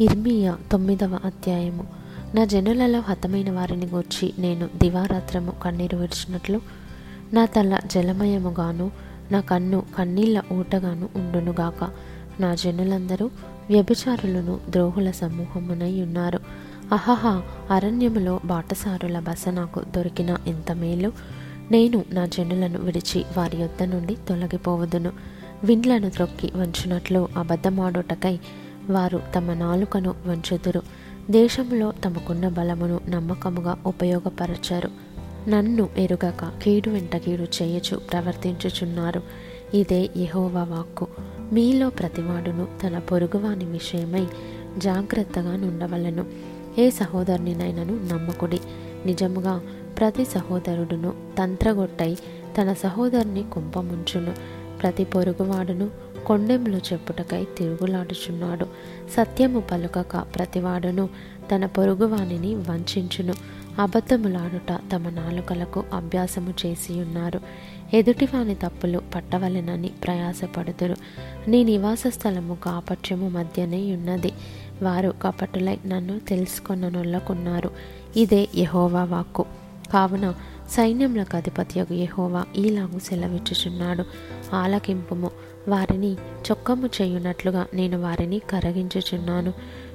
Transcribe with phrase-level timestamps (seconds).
[0.00, 1.86] ఇర్మియా తొమ్మిదవ అధ్యాయము.
[2.34, 6.60] నా జనులలో హతమైన వారిని గూర్చి నేను దివారాత్రము కన్నీరు విడిచినట్లు
[7.32, 8.90] నా తల జలమయముగాను
[9.32, 11.90] నా కన్ను కన్నీళ్ళ ఊటగాను ఉండునుగాక
[12.40, 13.30] నా జనులందరూ
[13.70, 16.40] వ్యభిచారులను ద్రోహుల సమూహమునై ఉన్నారు.
[16.92, 21.12] అహహా అరణ్యములో బాటసారుల బస నాకు దొరికిన ఎంత మేలు?
[21.70, 25.12] నేను నా జనులను విడిచి వారి యొద్ద నుండి తొలగిపోవదును.
[25.64, 28.38] విండ్లను త్రొక్కి వంచినట్లు అబద్ధమాడుటకై
[28.90, 30.82] వారు తమ నాలుకను వంచుదురు.
[31.30, 34.90] దేశంలో తమకున్న బలమును నమ్మకముగా ఉపయోగపరచారు.
[35.48, 39.22] నన్ను ఎరుగక కీడు వెంట కీడు చేయచు ప్రవర్తించుచున్నారు.
[39.74, 41.06] ఇదే యహోవా వాక్కు.
[41.52, 44.26] మీలో ప్రతివాడును తన పొరుగువాని విషయమై
[44.78, 46.26] జాగ్రత్తగా నుండవలను.
[46.78, 48.60] ఏ సహోదరునినైనను నమ్మకుడి.
[49.06, 49.60] నిజముగా
[49.98, 52.16] ప్రతి సహోదరుడును తంత్రగొట్టై
[52.58, 54.34] తన సహోదరుని కుంపముంచును.
[54.82, 55.90] ప్రతి పొరుగువాడును
[56.28, 58.66] కొండెంలో చెప్పుటకై తిరుగులాడుచున్నాడు.
[59.16, 61.08] సత్యము పలుకక ప్రతివాడును
[61.54, 63.34] తన పొరుగువానిని వంచును
[63.78, 67.40] అబద్ధములాడుట తమ నాలుకలకు అభ్యాసము చేసి ఉన్నారు
[67.94, 70.96] ఎదుటివాని తప్పులు పట్టవలెనని ప్రయాసపడుతురు
[71.48, 74.32] నీ నివాస స్థలము కాపట్యము మధ్యనే ఉన్నది.
[74.82, 77.70] వారు కపటులై నన్ను తెలుసుకొననొల్లకున్నారు.
[78.16, 79.44] ఇదే యహోవా వాక్కు.
[79.92, 80.34] కావున
[80.70, 84.04] సైన్యములకు అధిపతి యహోవా ఈలాగు సెలవిచ్చుచున్నాడు.
[84.54, 85.30] ఆలకింపుము
[85.68, 86.12] వారిని
[86.50, 89.52] చొక్కము చేయునట్లుగా నేను వారిని కరగించుచున్నాను.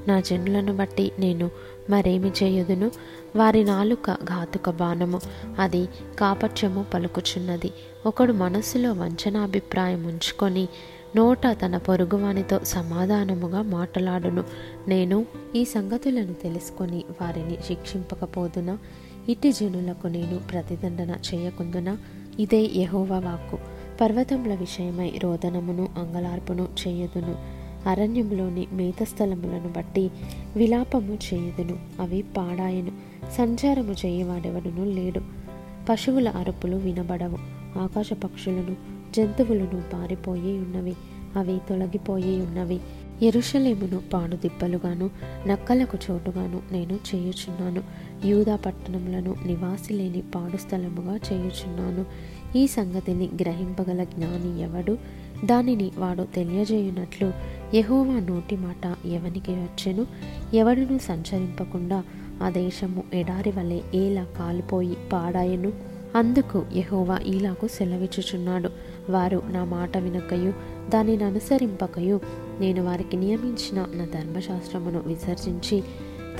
[0.07, 1.51] నా జనులను బట్టి నేను
[1.89, 2.91] మరేమి చేయుదును?
[3.35, 5.19] వారి నాలుక ఘాతుక బాణము
[5.59, 5.87] అది
[6.19, 7.71] కాపట్యము పలుకుచున్నది.
[8.05, 10.67] ఒకడు మనస్సులో వంచనాభిప్రాయం ఉంచుకొని
[11.15, 14.43] నోట తన పొరుగువానితో సమాధానముగా మాట్లాడును.
[14.87, 18.77] నేను ఈ సంగతులను తెలుసుకొని వారిని శిక్షింపకపోదునా?
[19.29, 21.97] ఇట్టి జనులకు నేను ప్రతిదండన చేయకుందున?
[22.39, 23.57] ఇదే యహోవా వాక్కు.
[24.03, 27.35] పర్వతముల విషయమై రోదనమును అంగలార్పును చేయదును.
[27.89, 30.11] అరణ్యంలోని మేతస్థలములను బట్టి
[30.55, 31.77] విలాపము చేయుదును.
[31.99, 32.91] అవి పాడాయను.
[33.31, 35.21] సంచారము చేయవాడెవడును లేడు.
[35.89, 37.37] పశువుల అరుపులు వినబడవు.
[37.79, 38.75] ఆకాశ పక్షులను
[39.15, 40.93] జంతువులను పారిపోయి ఉన్నవి.
[41.35, 42.79] అవి తొలగిపోయి ఉన్నవి.
[43.23, 45.09] ఎరుషలేమును పాడుదిబ్బలుగాను
[45.47, 47.83] నక్కలకు చోటుగాను నేను చేయుచున్నాను.
[48.27, 52.05] యూదా పట్టణములను నివాసి లేని పాడు స్థలముగా చేయుచున్నాను.
[52.57, 54.97] ఈ సంగతిని గ్రహింపగల జ్ఞాని ఎవడు?
[55.45, 57.33] దానిని వాడు తెలియజేయునట్లు
[57.75, 60.05] యహోవా నోటి మాట ఎవనికి వచ్చెను?
[60.53, 62.03] ఎవడును సంచరింపకుండా
[62.43, 65.92] ఆ దేశము ఎడారి వలె ఏలా కాలిపోయి పాడాయను?
[66.15, 68.69] అందుకు యహోవా ఇలాగూ సెలవిచ్చుచున్నాడు.
[69.09, 70.53] వారు నా మాట వినకయు
[70.89, 72.19] దానిని అనుసరింపకయు.
[72.59, 75.83] నేను వారికి నియమించిన నా ధర్మశాస్త్రమును విసర్జించి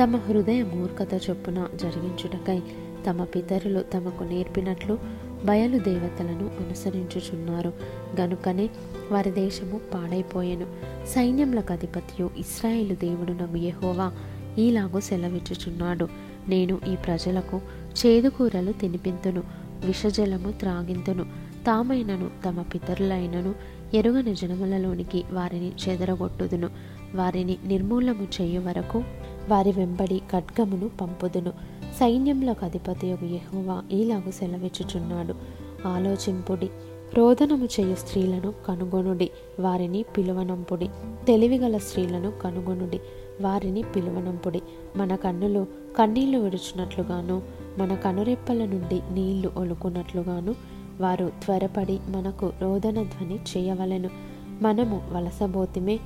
[0.03, 2.61] తమ హృదయ మూర్ఖత చొప్పున జరిగించుటకై
[3.07, 4.97] తమ పితరులు తమకు నేర్పినట్లు
[5.45, 7.73] బయలు దేవతలను అనుసరించుచున్నారు.
[8.19, 8.69] గనుకనే
[9.11, 10.67] వారి దేశము పాడైపోయెను.
[11.07, 14.11] సైన్యములకు అధిపతియు ఇస్రాయేలు దేవుడు నగు యహోవా
[14.57, 16.07] ఈలాగు సెలవిచ్చుచున్నాడు.
[16.47, 17.61] నేను ఈ ప్రజలకు
[18.05, 19.62] చేదుకూరలు తినిపింతును.
[19.85, 21.23] విషజలము త్రాగింతును.
[21.67, 23.55] తామైనను తమ పితరులైనను
[23.93, 26.69] ఎరుగని జనములలోనికి వారిని చెదరగొట్టుదును.
[27.15, 29.03] వారిని నిర్మూలము చేయు వరకు
[29.49, 31.53] వారి వెంబడి ఖడ్గమును పంపుదును.
[31.99, 35.33] సైన్యములకు అధిపతి యొక్క యహోవా ఈలాగు సెలవిచ్చుచున్నాడు.
[35.87, 36.69] ఆలోచింపుడి.
[37.15, 39.29] రోదనము చేయు స్త్రీలను కనుగొనుడి
[39.59, 40.89] వారిని పిలువనంపుడి.
[41.27, 42.99] తెలివిగల స్త్రీలను కనుగొనుడి
[43.41, 44.61] వారిని పిలువనంపుడి.
[44.95, 47.41] మన కన్నులు కన్నీళ్ళు విడుచున్నట్లుగాను
[47.77, 50.55] మన కనురెప్పల నుండి నీళ్ళు ఒలుకున్నట్లుగాను
[51.01, 54.09] వారు త్వరపడి మనకు రోదన ధ్వని చేయవలెను.
[54.61, 55.99] మనము వలసబోతిమే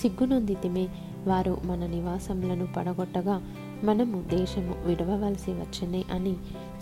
[0.00, 0.88] సిగ్గునొందితిమే
[1.26, 3.42] వారు మన నివాసములను పడగొట్టగా
[3.84, 6.34] మనము దేశము విడవవలసి వచ్చనే అని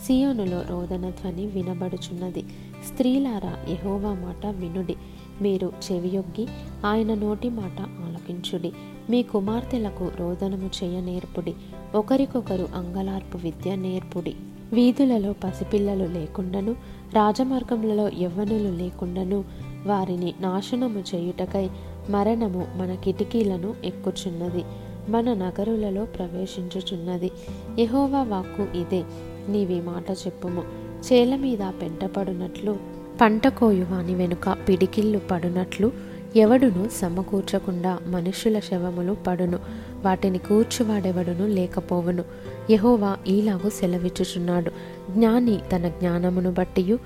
[0.07, 2.45] సియోనులో రోదన ధ్వని వినబడుచున్నది.
[2.87, 4.97] స్త్రీలారా యహోవా మాట వినుడి.
[5.43, 6.49] మీరు చెవియొగ్గి
[6.87, 8.73] ఆయన నోటి మాట ఆలకించుడి
[9.11, 11.55] మీ కుమార్తెలకు రోదనము చేయ నేర్పుడి.
[11.95, 14.35] ఒకరికొకరు అంగలార్పు విద్య నేర్పుడి.
[14.73, 16.73] వీధులలో పసిపిల్లలు లేకుండాను
[17.15, 19.45] రాజమార్గములలో యవ్వనులు లేకుండాను
[19.87, 21.71] వారిని నాశనము చేయుటకై
[22.11, 24.65] మరణము మన కిటికీలను ఎక్కుచున్నది
[25.09, 27.31] మన నగరులలో ప్రవేశించుచున్నది.
[27.79, 29.05] యహోవా వాక్కు ఇదే
[29.49, 30.88] నీవి మాట చెప్పుము.
[31.13, 32.77] చేల మీద పెంటపడునట్లు
[33.21, 35.93] పంట కోయువాని వెనుక పిడికిళ్ళు పడునట్లు
[36.37, 39.59] ఎవడును సమకూర్చకుండా మనుషుల శవములు పడును.
[40.05, 42.25] వాటిని కూర్చువాడెవడును లేకపోవును.
[42.71, 44.71] యహోవా ఈలాగు సెలవిచ్చుచున్నాడు.
[45.11, 46.99] జ్ఞాని తన జ్ఞానమును బట్టియు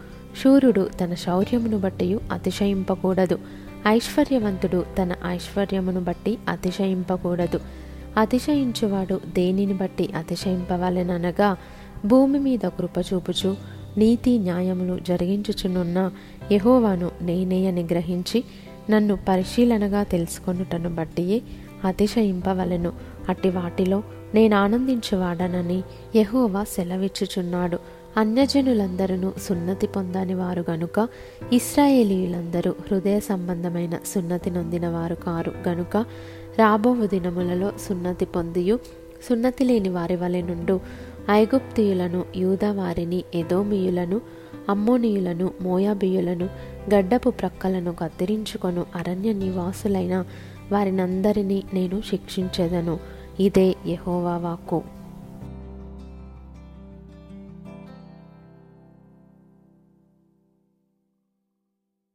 [0.44, 3.39] శూరుడు తన శౌర్యమును బట్టియు అతిశయింపకూడదు.
[3.87, 7.61] ఐశ్వర్యవంతుడు తన ఐశ్వర్యమును బట్టి అతిశయింపకూడదు.
[8.17, 11.56] అతిశయించువాడు దేనిని బట్టి అతిశయింపవాలనగా
[12.06, 16.11] భూమి మీద కృపచూపుచు నీతి న్యాయములు జరిగించుచునున్న
[16.53, 18.44] యహోవాను నేనేయని గ్రహించి
[18.91, 21.43] నన్ను పరిశీలనగా తెలుసుకొనుటను బట్టియే
[21.85, 22.93] అతిశయింపవలెను.
[23.29, 24.03] అట్టి వాటిలో
[24.35, 25.83] నేను ఆనందించువాడనని
[26.17, 27.79] యహోవా సెలవిచ్చుచున్నాడు.
[28.17, 31.09] అన్యజనులందరూ సున్నతి పొందని వారు గనుక
[31.53, 35.97] ఇస్రాయేలీయులందరూ హృదయ సంబంధమైన సున్నతి నొందిన వారు కారు గనుక
[36.59, 38.79] రాబోవు దినములలో సున్నతి పొందియు
[39.29, 40.81] సున్నతి లేని వారి వలె నుండు
[41.31, 44.21] ఐగుప్తియులను యూదవారిని ఎదోమియులను
[44.69, 46.45] అమ్మోనియులను మోయాబియులను
[46.95, 50.25] గడ్డపు ప్రక్కలను కత్తిరించుకొను అరణ్య నివాసులైన
[50.73, 52.99] వారినందరినీ నేను శిక్షించెదను.
[53.41, 54.83] ఇదే యహోవా వాక్కు.